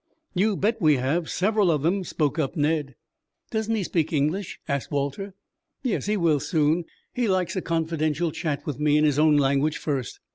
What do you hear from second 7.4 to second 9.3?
a confidential chat with me in his